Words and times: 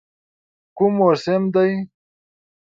کوم 0.77 0.91
موسم 0.99 1.43
دی؟ 1.53 1.71